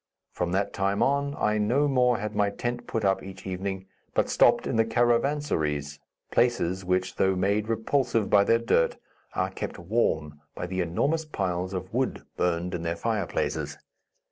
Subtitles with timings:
[0.31, 3.85] From that time on, I no more had my tent put up each evening,
[4.15, 5.99] but stopped in the caravansarais;
[6.31, 8.97] places which, though made repulsive by their dirt,
[9.35, 13.77] are kept warm by the enormous piles of wood burned in their fireplaces.